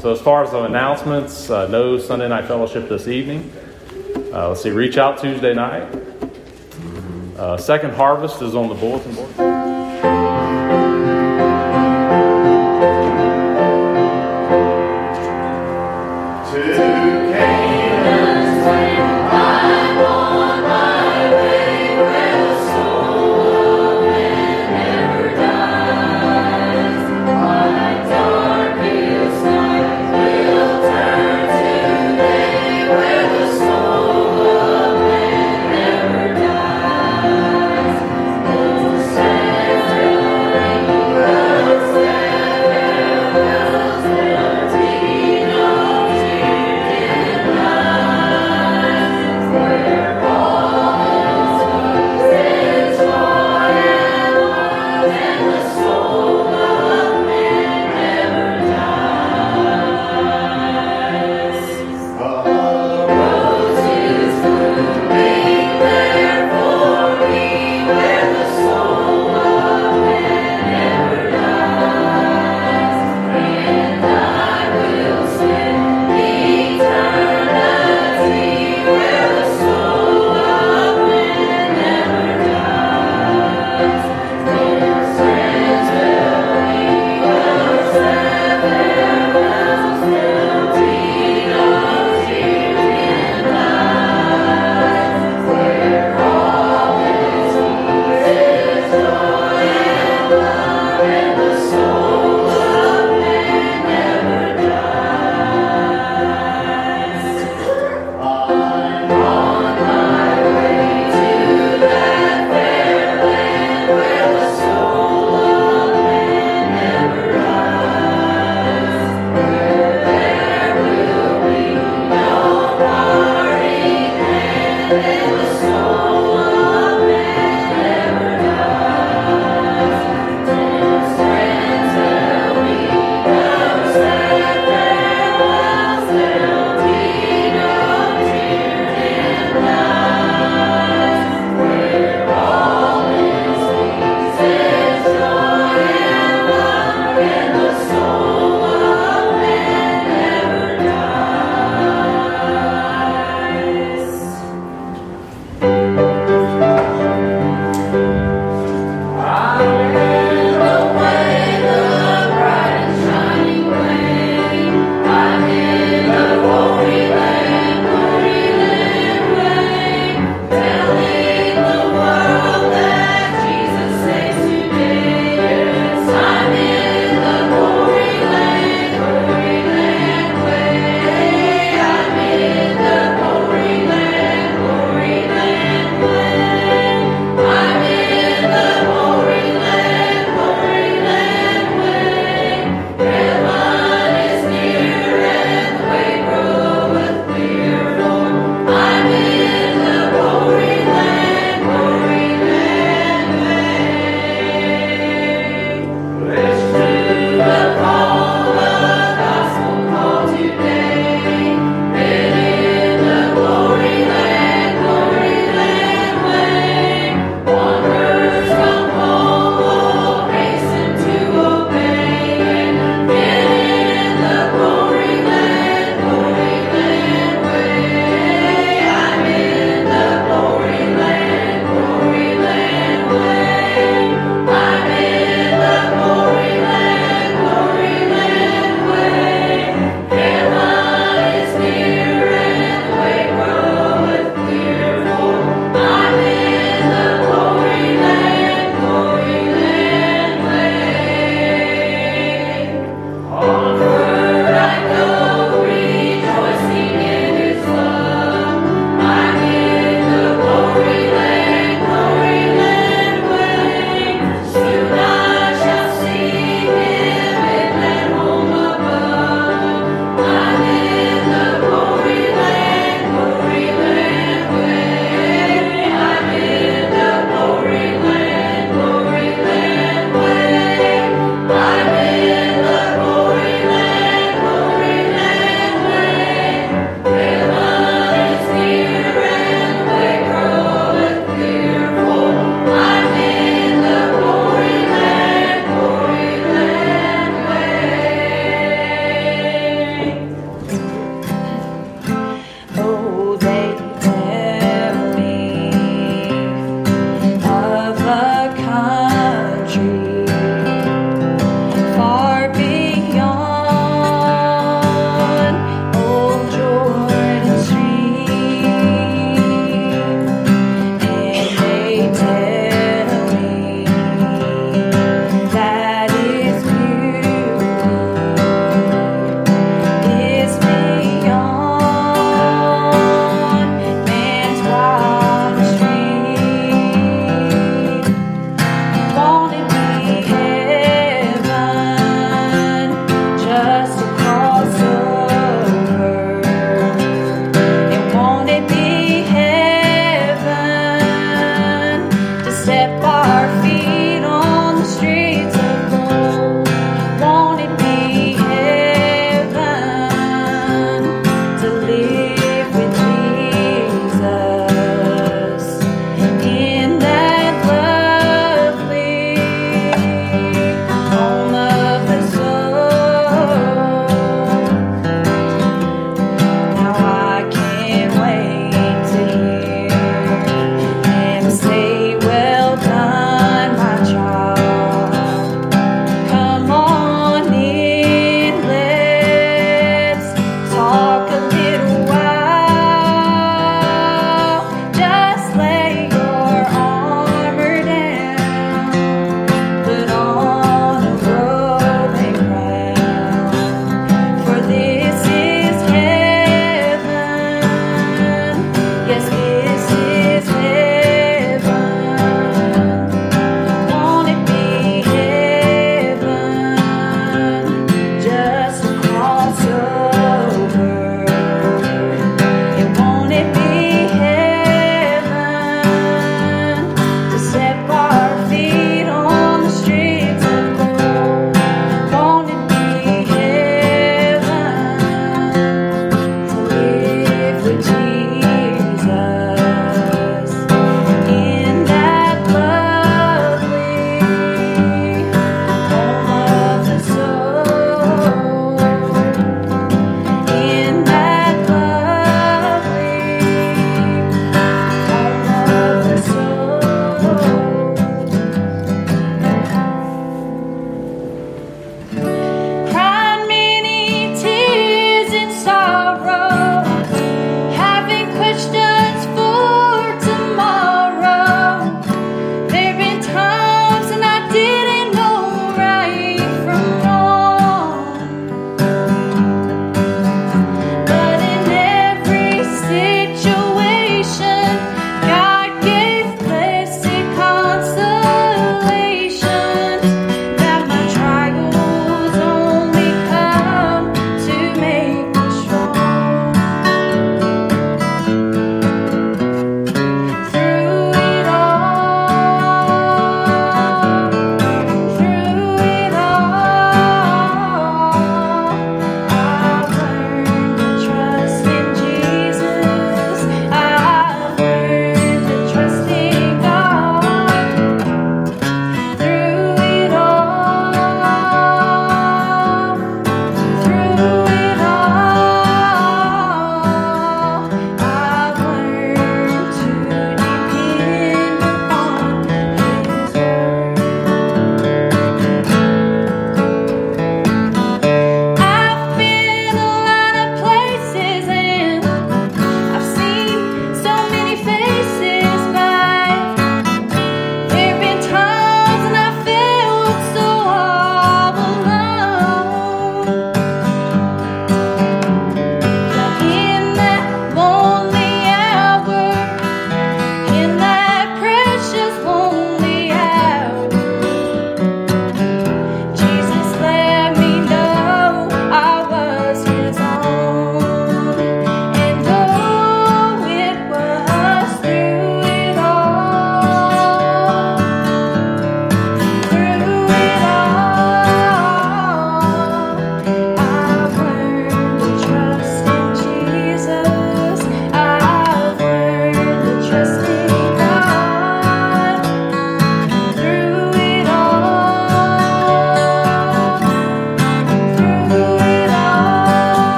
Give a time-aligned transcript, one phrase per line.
[0.00, 3.52] So, as far as the announcements, uh, no Sunday night fellowship this evening.
[4.32, 5.82] Uh, let's see, reach out Tuesday night.
[7.36, 9.59] Uh, second harvest is on the bulletin board.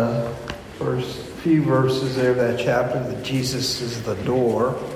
[0.00, 4.78] Preached first few verses there of that chapter that Jesus is the door.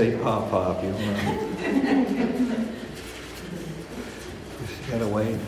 [0.00, 1.50] say pop pop, you'll know.
[4.66, 5.38] Just gotta wait.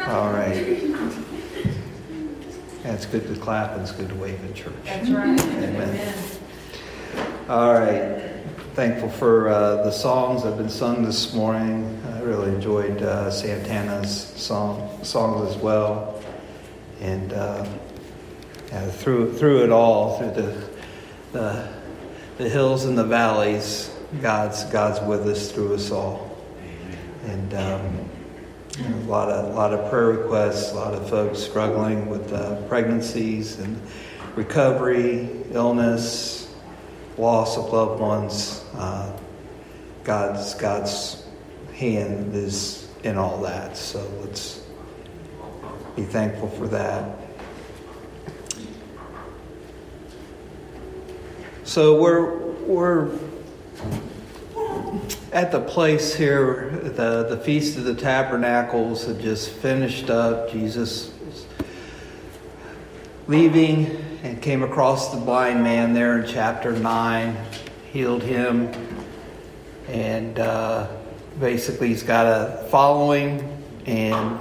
[0.00, 0.82] All right.
[2.82, 3.26] That's good
[3.80, 4.74] it's good to wave in church.
[4.84, 5.40] That's right.
[5.40, 6.14] Amen.
[7.48, 8.22] All right.
[8.74, 12.00] Thankful for uh, the songs that have been sung this morning.
[12.14, 16.22] I really enjoyed uh, Santana's song songs as well,
[17.00, 17.66] and uh,
[18.68, 20.70] yeah, through through it all, through the
[21.32, 21.68] the,
[22.38, 26.36] the hills and the valleys, God's, God's with us through us all.
[27.26, 28.09] And um,
[28.78, 32.60] a lot of, a lot of prayer requests, a lot of folks struggling with uh,
[32.68, 33.80] pregnancies and
[34.36, 36.54] recovery, illness,
[37.18, 38.64] loss of loved ones.
[38.74, 39.16] Uh,
[40.04, 41.24] God's, God's
[41.74, 43.76] hand is in all that.
[43.76, 44.62] So let's
[45.96, 47.16] be thankful for that.
[51.64, 52.36] So we're
[52.66, 53.16] we're
[55.32, 56.70] at the place here.
[56.82, 60.50] The the feast of the tabernacles had just finished up.
[60.50, 61.46] Jesus was
[63.26, 67.36] leaving and came across the blind man there in chapter nine,
[67.92, 68.72] healed him,
[69.88, 70.88] and uh,
[71.38, 73.56] basically he's got a following.
[73.86, 74.38] And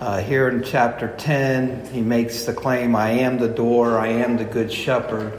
[0.00, 3.98] uh, here in chapter ten, he makes the claim, "I am the door.
[3.98, 5.32] I am the good shepherd."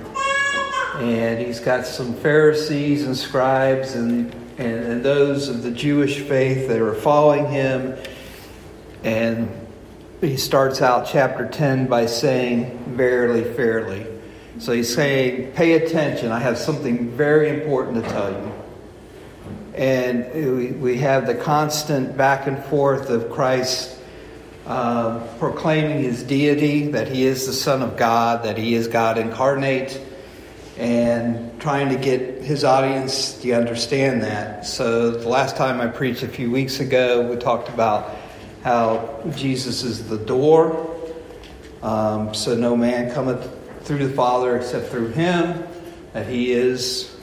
[0.96, 6.68] And he's got some Pharisees and scribes and, and, and, those of the Jewish faith
[6.68, 7.98] that are following him.
[9.04, 9.50] And
[10.22, 14.06] he starts out chapter 10 by saying, Verily, fairly.
[14.60, 18.52] So he's saying, Pay attention, I have something very important to tell you.
[19.74, 24.00] And we, have the constant back and forth of Christ
[24.68, 29.18] uh, proclaiming his deity, that he is the Son of God, that he is God
[29.18, 30.00] incarnate
[30.78, 34.66] and trying to get his audience to understand that.
[34.66, 38.16] So, the last time I preached a few weeks ago, we talked about
[38.64, 40.90] how Jesus is the door.
[41.84, 43.48] Um, so, no man cometh
[43.84, 45.64] through the Father except through him,
[46.14, 47.16] that he is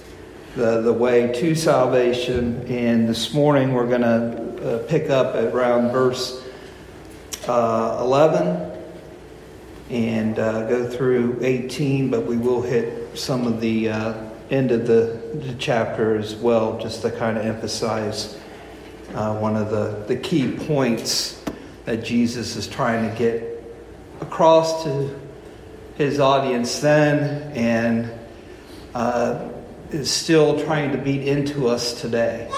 [0.55, 2.67] the, the way to salvation.
[2.69, 6.45] And this morning, we're going to uh, pick up at around verse
[7.49, 8.79] uh, 11
[9.91, 14.15] and uh, go through 18, but we will hit some of the uh,
[14.51, 18.39] end of the, the, chapter as well, just to kind of emphasize
[19.15, 21.43] uh, one of the, the key points
[21.85, 23.65] that Jesus is trying to get
[24.21, 25.19] across to
[25.97, 28.11] his audience then and
[28.95, 29.49] uh,
[29.91, 32.49] is still trying to beat into us today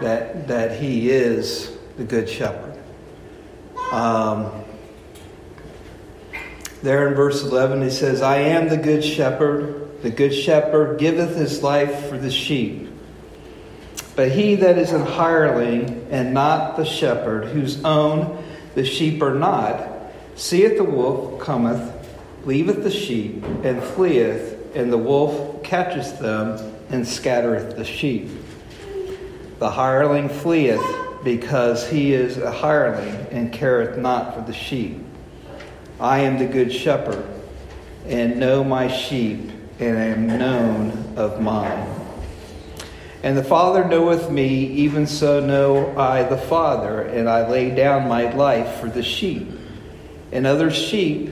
[0.00, 2.78] that, that he is the Good Shepherd.
[3.92, 4.64] Um,
[6.86, 10.02] there in verse 11, he says, I am the good shepherd.
[10.02, 12.88] The good shepherd giveth his life for the sheep.
[14.14, 18.42] But he that is an hireling and not the shepherd, whose own
[18.76, 19.88] the sheep are not,
[20.36, 21.92] seeth the wolf cometh,
[22.44, 28.30] leaveth the sheep, and fleeth, and the wolf catcheth them, and scattereth the sheep.
[29.58, 30.84] The hireling fleeth,
[31.24, 35.05] because he is a hireling, and careth not for the sheep.
[35.98, 37.26] I am the good shepherd,
[38.06, 41.88] and know my sheep, and am known of mine.
[43.22, 48.08] And the Father knoweth me, even so know I the Father, and I lay down
[48.08, 49.48] my life for the sheep.
[50.32, 51.30] And other sheep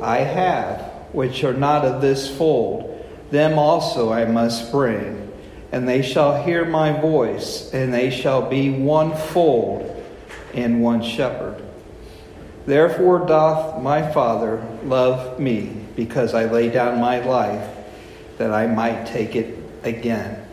[0.00, 0.80] I have,
[1.12, 5.30] which are not of this fold, them also I must bring.
[5.70, 10.04] And they shall hear my voice, and they shall be one fold
[10.54, 11.61] and one shepherd.
[12.66, 17.68] Therefore doth my Father love me, because I lay down my life,
[18.38, 20.46] that I might take it again.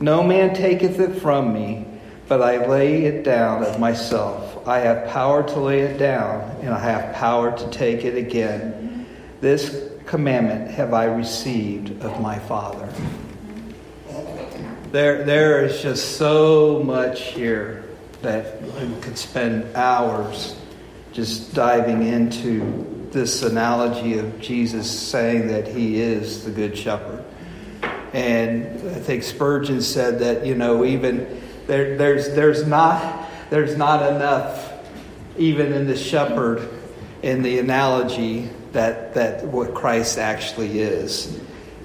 [0.00, 1.86] No man taketh it from me,
[2.28, 4.66] but I lay it down of myself.
[4.66, 9.06] I have power to lay it down, and I have power to take it again.
[9.40, 12.88] This commandment have I received of my Father.
[14.92, 17.84] There, there is just so much here
[18.22, 20.56] that we could spend hours
[21.18, 27.24] just diving into this analogy of Jesus saying that he is the good shepherd.
[28.12, 34.14] And I think Spurgeon said that, you know, even there, there's, there's, not, there's not
[34.14, 34.72] enough,
[35.36, 36.68] even in the shepherd,
[37.24, 41.36] in the analogy, that, that what Christ actually is.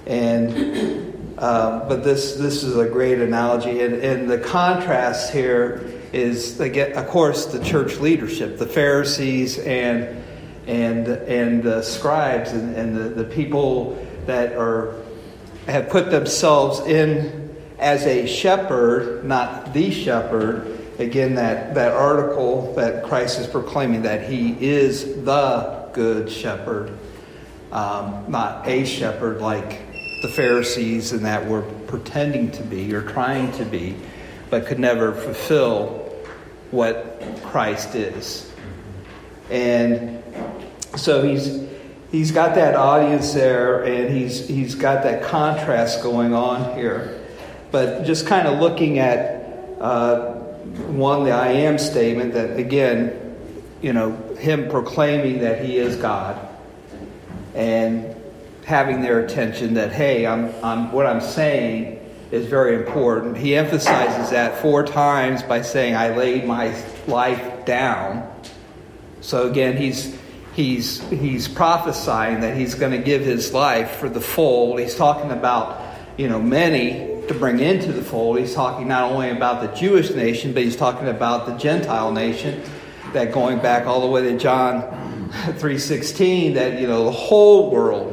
[0.05, 6.59] And uh, but this this is a great analogy, and, and the contrast here is
[6.59, 10.23] again, of course, the church leadership, the Pharisees and
[10.67, 14.95] and and the scribes and, and the, the people that are
[15.67, 17.43] have put themselves in
[17.79, 20.79] as a shepherd, not the shepherd.
[20.99, 26.97] Again, that, that article that Christ is proclaiming that he is the good shepherd,
[27.71, 29.81] um, not a shepherd like
[30.21, 33.95] the Pharisees and that were pretending to be or trying to be,
[34.49, 36.02] but could never fulfill
[36.73, 38.51] what Christ is.
[39.49, 40.23] And
[40.95, 41.67] so he's
[42.11, 47.21] he's got that audience there and he's he's got that contrast going on here.
[47.71, 49.43] But just kind of looking at
[49.79, 53.35] uh, one, the I am statement that again,
[53.81, 56.39] you know, him proclaiming that he is God
[57.53, 58.15] and
[58.65, 61.99] having their attention that, hey, I'm, I'm, what I'm saying
[62.33, 63.37] is very important.
[63.37, 68.27] He emphasizes that four times by saying, I laid my life down.
[69.21, 70.17] So again, he's,
[70.55, 74.79] he's, he's prophesying that he's going to give his life for the fold.
[74.79, 75.79] He's talking about,
[76.17, 78.39] you know, many to bring into the fold.
[78.39, 82.63] He's talking not only about the Jewish nation, but he's talking about the Gentile nation.
[83.13, 84.81] That going back all the way to John
[85.59, 88.12] 3:16, that you know the whole world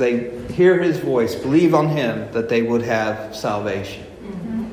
[0.00, 4.02] they hear his voice, believe on him, that they would have salvation.
[4.02, 4.64] Mm-hmm.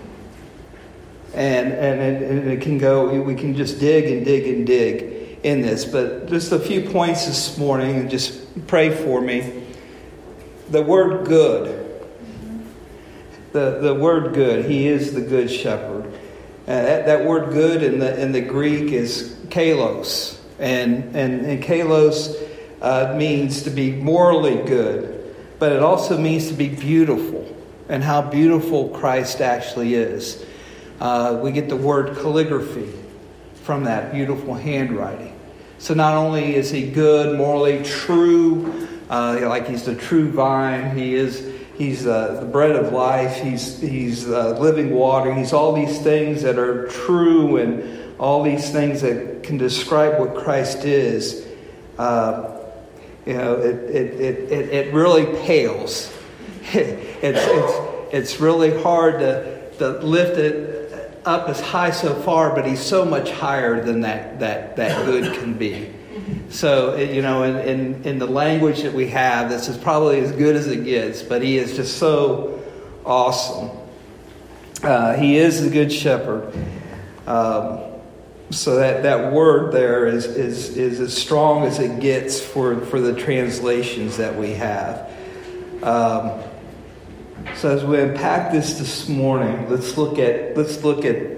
[1.35, 5.37] And, and it, and it can go, we can just dig and dig and dig
[5.43, 5.85] in this.
[5.85, 9.65] But just a few points this morning, and just pray for me.
[10.71, 11.83] The word good.
[13.51, 14.65] The, the word good.
[14.65, 16.05] He is the good shepherd.
[16.67, 20.37] Uh, that, that word good in the, in the Greek is kalos.
[20.59, 22.35] And, and, and kalos
[22.81, 25.16] uh, means to be morally good,
[25.59, 27.55] but it also means to be beautiful
[27.89, 30.45] and how beautiful Christ actually is.
[30.99, 32.91] Uh, we get the word calligraphy
[33.63, 35.37] from that beautiful handwriting.
[35.79, 41.13] So not only is he good, morally true, uh, like he's the true vine, he
[41.13, 45.99] is he's uh, the bread of life, he's he's uh, living water, he's all these
[45.99, 51.47] things that are true and all these things that can describe what Christ is.
[51.99, 52.56] Uh,
[53.27, 56.13] you know, it, it, it, it, really pales.
[56.71, 62.65] it's, it's, it's really hard to, to lift it up as high so far, but
[62.65, 65.91] he's so much higher than that, that, that good can be.
[66.49, 70.31] So, you know, in, in, in the language that we have, this is probably as
[70.31, 72.63] good as it gets, but he is just so
[73.05, 73.77] awesome.
[74.81, 76.53] Uh, he is the good shepherd.
[77.25, 77.86] Um,
[78.49, 83.01] so that, that word there is, is, is as strong as it gets for, for
[83.01, 85.11] the translations that we have.
[85.83, 86.41] Um,
[87.55, 91.37] so as we unpack this this morning, let's look at let's look at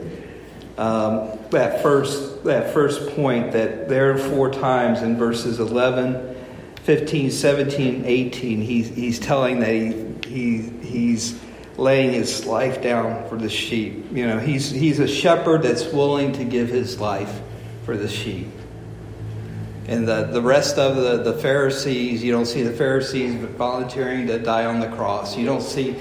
[0.77, 6.35] um, that first that first point that there are four times in verses 11,
[6.83, 8.61] 15, 17, 18.
[8.61, 11.39] He's, he's telling that he, he he's
[11.79, 14.05] laying his life down for the sheep.
[14.11, 17.41] You know, he's, he's a shepherd that's willing to give his life
[17.85, 18.49] for the sheep.
[19.87, 24.37] And the, the rest of the, the Pharisees, you don't see the Pharisees volunteering to
[24.37, 25.35] die on the cross.
[25.35, 25.95] You don't see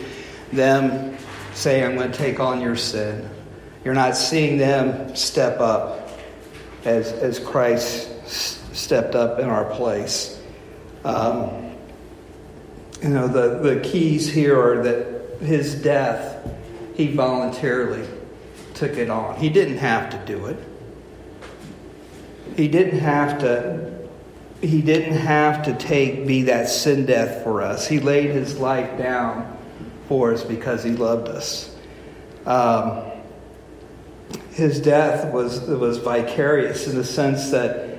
[0.52, 1.16] them
[1.54, 3.30] say, I'm going to take on your sin.
[3.84, 6.10] You're not seeing them step up
[6.84, 8.10] as, as Christ
[8.74, 10.38] stepped up in our place.
[11.04, 11.72] Um,
[13.00, 16.46] you know, the, the keys here are that his death,
[16.94, 18.06] he voluntarily
[18.74, 19.36] took it on.
[19.38, 20.58] He didn't have to do it.
[22.56, 23.98] He didn't have to
[24.60, 27.86] he didn't have to take be that sin death for us.
[27.86, 29.56] He laid his life down
[30.08, 31.76] for us because he loved us.
[32.44, 33.02] Um,
[34.50, 37.98] his death was was vicarious in the sense that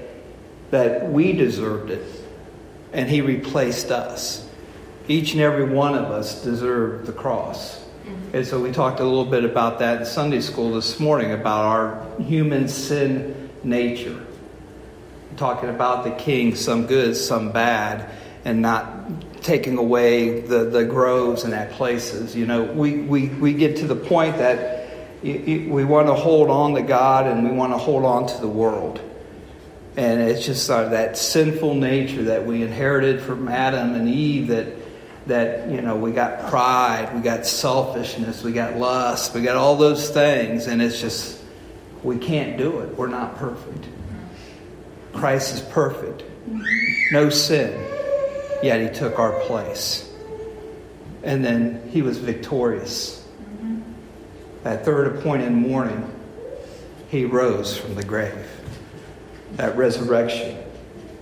[0.71, 2.05] that we deserved it,
[2.91, 4.48] and he replaced us
[5.09, 7.79] each and every one of us deserve the cross.
[7.79, 8.37] Mm-hmm.
[8.37, 11.65] And so we talked a little bit about that in Sunday school this morning about
[11.65, 14.25] our human sin nature.
[15.35, 18.09] Talking about the king, some good, some bad.
[18.45, 22.35] and not taking away the, the groves and that places.
[22.35, 24.87] You know, we, we, we get to the point that
[25.23, 28.47] we want to hold on to God and we want to hold on to the
[28.47, 29.01] world.
[29.97, 34.67] And it's just uh, that sinful nature that we inherited from Adam and Eve that
[35.27, 39.75] that you know we got pride, we got selfishness, we got lust, we got all
[39.75, 41.41] those things, and it's just
[42.03, 42.97] we can't do it.
[42.97, 43.87] We're not perfect.
[45.13, 46.23] Christ is perfect,
[47.11, 47.73] no sin,
[48.63, 50.11] yet He took our place,
[51.23, 53.17] and then He was victorious.
[54.63, 56.09] That third appointed morning,
[57.09, 58.47] He rose from the grave.
[59.53, 60.57] That resurrection,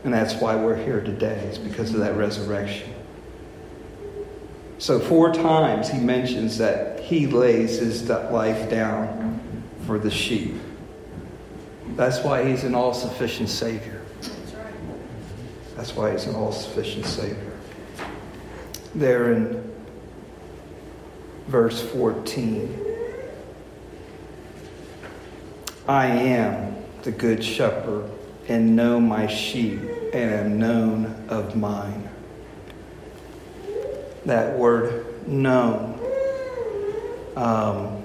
[0.03, 1.47] and that's why we're here today.
[1.49, 2.93] is because of that resurrection.
[4.79, 9.41] So, four times he mentions that he lays his life down
[9.85, 10.55] for the sheep.
[11.95, 14.03] That's why he's an all sufficient Savior.
[15.75, 17.57] That's why he's an all sufficient Savior.
[18.93, 19.73] There in
[21.47, 22.83] verse 14
[25.87, 28.09] I am the good shepherd
[28.49, 29.79] and know my sheep
[30.13, 32.06] and am known of mine
[34.27, 35.97] that word known.
[37.37, 38.03] Um,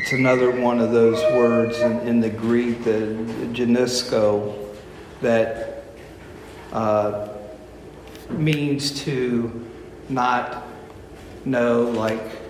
[0.00, 3.14] it's another one of those words in, in the Greek, the
[3.52, 4.74] ginosko,
[5.20, 5.84] that
[6.72, 7.28] uh,
[8.30, 9.64] means to
[10.08, 10.66] not
[11.44, 12.40] know, like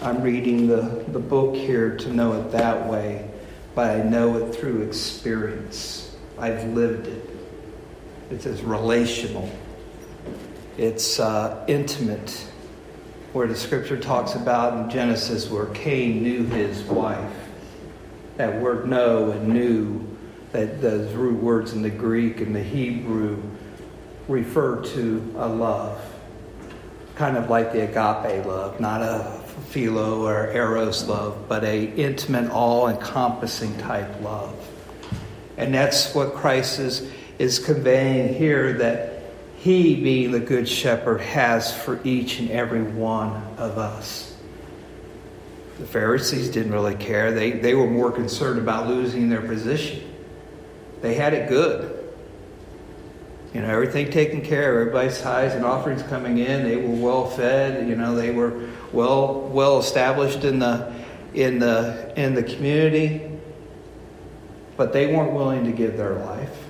[0.00, 3.28] I'm reading the, the book here to know it that way,
[3.74, 6.14] but I know it through experience.
[6.38, 7.30] I've lived it.
[8.30, 9.50] It's as relational.
[10.76, 12.46] It's uh, intimate,
[13.32, 17.32] where the scripture talks about in Genesis where Cain knew his wife.
[18.38, 20.04] That word know and knew,
[20.50, 23.40] that those root words in the Greek and the Hebrew
[24.26, 26.00] refer to a love.
[27.14, 32.50] Kind of like the agape love, not a philo or eros love, but a intimate,
[32.50, 34.54] all-encompassing type love.
[35.56, 37.08] And that's what Christ is,
[37.38, 39.23] is conveying here that
[39.64, 44.36] he, being the Good Shepherd, has for each and every one of us.
[45.78, 47.32] The Pharisees didn't really care.
[47.32, 50.02] They, they were more concerned about losing their position.
[51.00, 51.98] They had it good.
[53.54, 57.30] You know, everything taken care of, everybody's tithes and offerings coming in, they were well
[57.30, 60.92] fed, you know, they were well well established in the
[61.32, 63.30] in the in the community.
[64.76, 66.63] But they weren't willing to give their life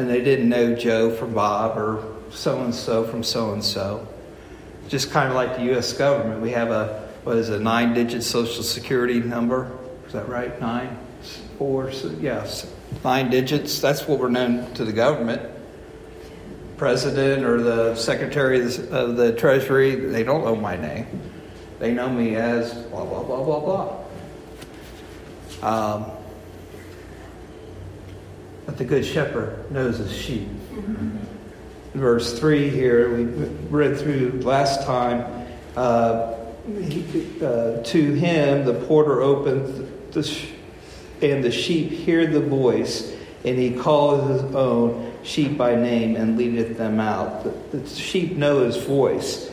[0.00, 4.08] and they didn't know Joe from Bob or so and so from so and so.
[4.88, 5.92] Just kind of like the U.S.
[5.92, 9.70] government, we have a what is a nine-digit Social Security number?
[10.06, 10.58] Is that right?
[10.58, 10.96] Nine,
[11.58, 12.66] four, yes,
[13.04, 13.80] nine digits.
[13.80, 15.42] That's what we're known to the government.
[16.78, 21.06] President or the Secretary of the, of the Treasury, they don't know my name.
[21.78, 23.60] They know me as blah blah blah blah
[25.60, 25.94] blah.
[25.94, 26.10] Um,
[28.70, 30.46] but the good shepherd knows his sheep.
[31.92, 33.24] Verse 3 here, we
[33.68, 35.48] read through last time.
[35.74, 36.36] Uh,
[36.78, 37.04] he,
[37.42, 40.50] uh, to him, the porter opened, the sh-
[41.20, 43.12] and the sheep hear the voice,
[43.44, 47.42] and he calls his own sheep by name and leadeth them out.
[47.42, 49.50] The, the sheep know his voice.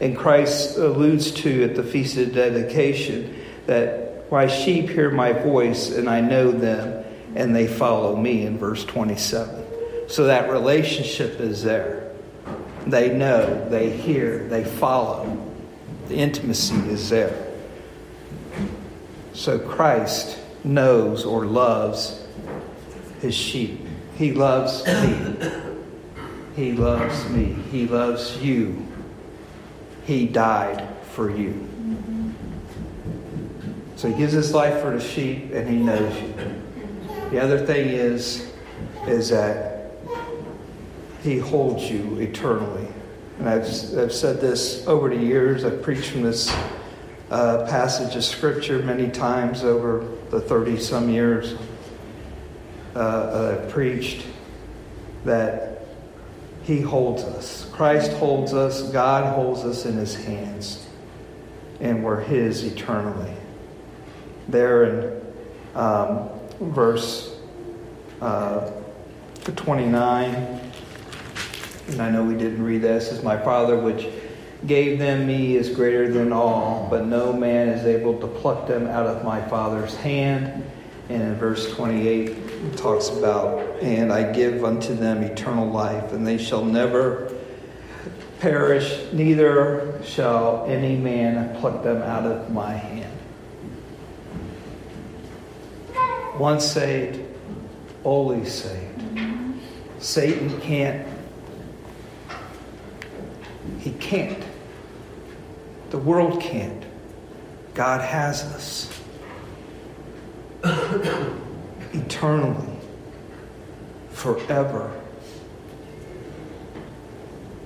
[0.00, 5.90] And Christ alludes to at the Feast of Dedication that my sheep hear my voice,
[5.90, 7.01] and I know them
[7.34, 9.64] and they follow me in verse 27.
[10.08, 12.12] So that relationship is there.
[12.86, 15.38] They know, they hear, they follow.
[16.08, 17.52] The intimacy is there.
[19.32, 22.26] So Christ knows or loves
[23.20, 23.80] his sheep.
[24.16, 25.36] He loves me.
[26.54, 27.56] He loves me.
[27.70, 28.86] He loves you.
[30.04, 31.68] He died for you.
[33.96, 36.61] So he gives his life for the sheep and he knows you.
[37.32, 38.52] The other thing is,
[39.06, 39.90] is that
[41.22, 42.86] He holds you eternally.
[43.38, 43.64] And I've,
[43.98, 45.64] I've said this over the years.
[45.64, 46.54] I've preached from this
[47.30, 51.56] uh, passage of Scripture many times over the 30 some years
[52.94, 54.26] uh, I've preached
[55.24, 55.86] that
[56.64, 57.66] He holds us.
[57.72, 58.82] Christ holds us.
[58.92, 60.86] God holds us in His hands.
[61.80, 63.32] And we're His eternally.
[64.48, 65.22] There in
[65.74, 66.28] um,
[66.70, 67.36] verse
[68.20, 68.70] uh,
[69.44, 70.34] 29.
[71.88, 73.10] And I know we didn't read this.
[73.10, 74.06] As my Father, which
[74.66, 78.86] gave them me, is greater than all, but no man is able to pluck them
[78.86, 80.64] out of my Father's hand.
[81.08, 86.26] And in verse 28, it talks about, And I give unto them eternal life, and
[86.26, 87.32] they shall never
[88.38, 93.01] perish, neither shall any man pluck them out of my hand.
[96.42, 97.20] Once saved,
[98.02, 99.00] always saved.
[100.00, 101.06] Satan can't.
[103.78, 104.42] He can't.
[105.90, 106.82] The world can't.
[107.74, 109.00] God has us
[111.92, 112.76] eternally,
[114.10, 115.00] forever.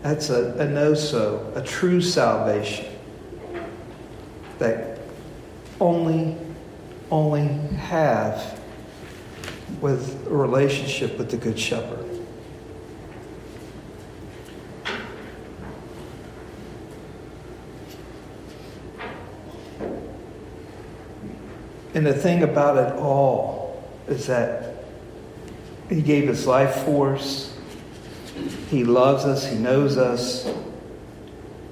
[0.03, 2.85] That's a, a no so, a true salvation
[4.59, 4.99] that
[5.81, 6.37] only,
[7.11, 7.47] only
[7.79, 8.56] have
[9.81, 12.05] with a relationship with the Good Shepherd.
[21.95, 24.85] And the thing about it all is that
[25.89, 27.57] He gave His life for us.
[28.69, 29.47] He loves us.
[29.51, 30.47] He knows us.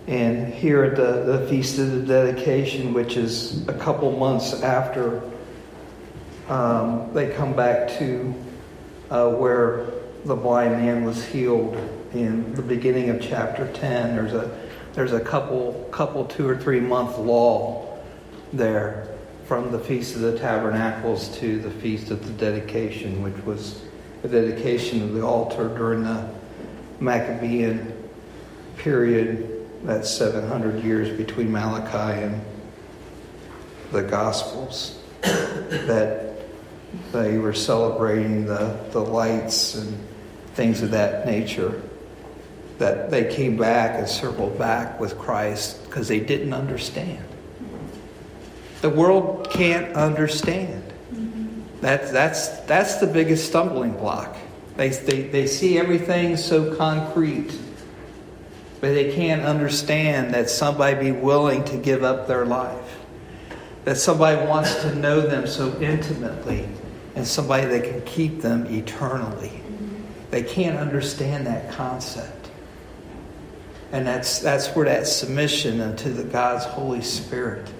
[0.07, 5.23] And here at the, the Feast of the Dedication, which is a couple months after
[6.49, 8.35] um, they come back to
[9.11, 9.87] uh, where
[10.25, 11.77] the blind man was healed
[12.15, 16.81] in the beginning of chapter 10, there's a, there's a couple, couple, two or three
[16.81, 18.03] month lull
[18.53, 19.09] there
[19.47, 23.83] from the Feast of the Tabernacles to the Feast of the Dedication, which was
[24.23, 26.31] the dedication of the altar during the
[27.01, 27.93] Maccabean
[28.77, 32.41] period, that's 700 years between Malachi and
[33.93, 36.34] the Gospels, that
[37.23, 39.99] they were celebrating the, the lights and
[40.55, 41.83] things of that nature.
[42.79, 47.25] That they came back and circled back with Christ because they didn't understand.
[48.81, 50.93] The world can't understand.
[51.81, 54.37] That's, that's, that's the biggest stumbling block.
[54.77, 57.53] They, they, they see everything so concrete,
[58.81, 62.99] but they can't understand that somebody be willing to give up their life.
[63.85, 66.67] That somebody wants to know them so intimately,
[67.15, 69.61] and somebody that can keep them eternally.
[70.31, 72.51] They can't understand that concept.
[73.93, 77.71] And that's, that's where that submission unto the God's Holy Spirit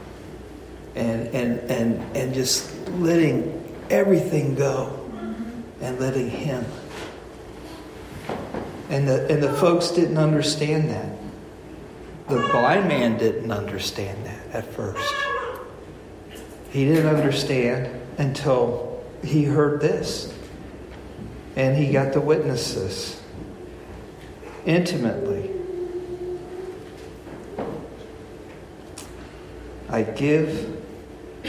[0.95, 5.11] and, and, and, and just letting everything go
[5.81, 6.65] and letting Him.
[8.91, 11.09] And the, and the folks didn't understand that.
[12.29, 15.15] The blind man didn't understand that at first.
[16.71, 18.94] He didn't understand until
[19.25, 20.33] he heard this.
[21.57, 23.23] And he got to witness this
[24.67, 25.51] intimately.
[29.89, 30.83] I give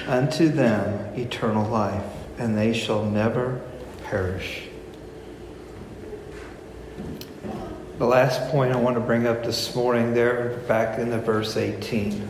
[0.08, 2.04] unto them eternal life,
[2.38, 3.62] and they shall never
[4.04, 4.64] perish.
[7.98, 11.58] The last point I want to bring up this morning, there, back in the verse
[11.58, 12.28] 18.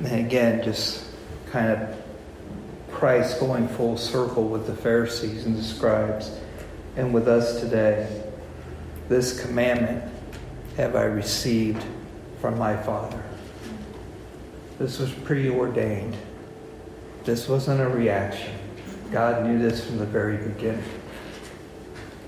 [0.00, 1.04] And again, just
[1.50, 2.05] kind of
[2.96, 6.40] Christ going full circle with the Pharisees and the scribes
[6.96, 8.24] and with us today.
[9.10, 10.02] This commandment
[10.78, 11.84] have I received
[12.40, 13.22] from my Father.
[14.78, 16.16] This was preordained.
[17.24, 18.54] This wasn't a reaction.
[19.12, 20.82] God knew this from the very beginning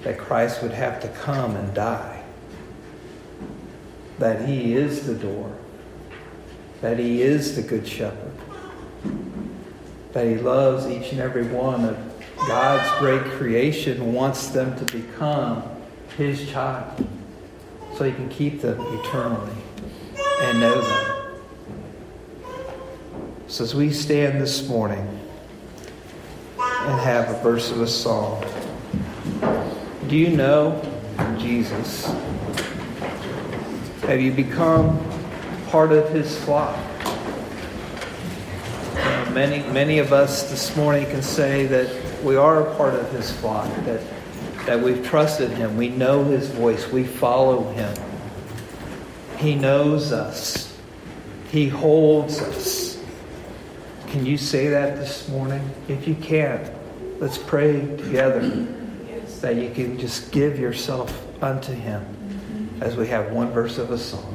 [0.02, 2.22] that Christ would have to come and die,
[4.18, 5.50] that He is the door,
[6.83, 8.33] that He is the Good Shepherd,
[10.12, 11.98] that He loves each and every one of
[12.46, 15.62] God's great creation, wants them to become
[16.16, 17.06] His child
[17.96, 19.56] so He can keep them eternally
[20.42, 21.14] and know them.
[23.48, 25.20] So as we stand this morning
[26.58, 28.44] and have a verse of a song,
[30.06, 30.80] do you know
[31.38, 32.06] Jesus?
[34.02, 34.98] Have you become
[35.68, 36.78] part of his flock?
[39.38, 43.31] Many, many of us this morning can say that we are a part of his
[43.31, 44.01] flock, that,
[44.66, 47.96] that we've trusted him, we know his voice, we follow him.
[49.37, 50.77] He knows us,
[51.53, 53.01] he holds us.
[54.09, 55.70] Can you say that this morning?
[55.87, 56.68] If you can't,
[57.20, 58.40] let's pray together
[59.40, 63.98] that you can just give yourself unto Him as we have one verse of a
[63.98, 64.35] song.